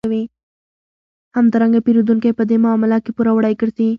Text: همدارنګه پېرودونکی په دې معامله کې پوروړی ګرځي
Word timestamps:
همدارنګه 1.37 1.79
پېرودونکی 1.85 2.31
په 2.39 2.43
دې 2.49 2.57
معامله 2.63 2.97
کې 3.03 3.11
پوروړی 3.17 3.53
ګرځي 3.61 3.89